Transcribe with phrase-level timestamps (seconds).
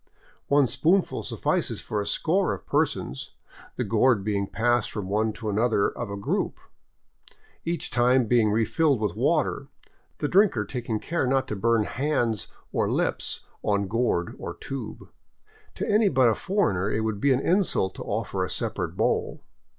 [0.47, 3.35] One spoonful suffices for a score of persons,
[3.75, 6.57] the gourd being passed from one to another of a group,
[7.65, 9.67] each time being refilled with water,
[10.17, 15.07] the drinker taking care not to burn hands or lips on gourd or tube.
[15.75, 19.43] To any but a foreigner it would be an insult to offer a separate bowl.